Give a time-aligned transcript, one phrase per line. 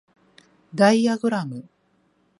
[0.73, 1.69] ダイアグラム